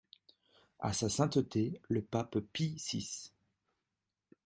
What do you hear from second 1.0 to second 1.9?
Sainteté